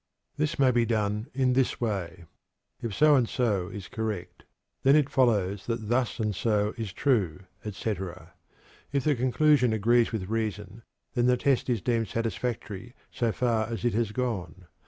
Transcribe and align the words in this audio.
This 0.35 0.57
may 0.57 0.71
be 0.71 0.83
done 0.83 1.27
in 1.31 1.53
this 1.53 1.79
way: 1.79 2.25
"If 2.81 2.91
so 2.91 3.13
and 3.15 3.29
so 3.29 3.67
is 3.67 3.87
correct, 3.87 4.45
then 4.81 4.95
it 4.95 5.11
follows 5.11 5.67
that 5.67 5.89
thus 5.89 6.19
and 6.19 6.33
so 6.33 6.73
is 6.75 6.91
true," 6.91 7.41
etc. 7.63 8.33
If 8.91 9.03
the 9.03 9.13
conclusion 9.13 9.73
agrees 9.73 10.11
with 10.11 10.23
reason, 10.27 10.81
then 11.13 11.27
the 11.27 11.37
test 11.37 11.69
is 11.69 11.83
deemed 11.83 12.07
satisfactory 12.07 12.95
so 13.11 13.31
far 13.31 13.67
as 13.69 13.85
it 13.85 13.93
has 13.93 14.11
gone. 14.11 14.65